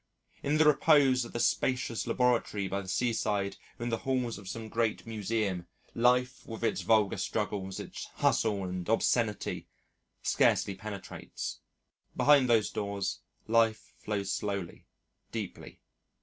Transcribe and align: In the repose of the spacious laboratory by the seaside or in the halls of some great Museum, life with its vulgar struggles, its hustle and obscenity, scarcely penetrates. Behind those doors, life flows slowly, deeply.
In 0.41 0.57
the 0.57 0.65
repose 0.65 1.25
of 1.25 1.31
the 1.33 1.39
spacious 1.39 2.07
laboratory 2.07 2.67
by 2.67 2.81
the 2.81 2.87
seaside 2.87 3.57
or 3.77 3.83
in 3.83 3.89
the 3.89 3.99
halls 3.99 4.39
of 4.39 4.49
some 4.49 4.67
great 4.67 5.05
Museum, 5.05 5.67
life 5.93 6.41
with 6.47 6.63
its 6.63 6.81
vulgar 6.81 7.17
struggles, 7.17 7.79
its 7.79 8.05
hustle 8.15 8.63
and 8.63 8.89
obscenity, 8.89 9.67
scarcely 10.23 10.73
penetrates. 10.73 11.59
Behind 12.17 12.49
those 12.49 12.71
doors, 12.71 13.19
life 13.47 13.93
flows 13.99 14.33
slowly, 14.33 14.87
deeply. 15.31 15.81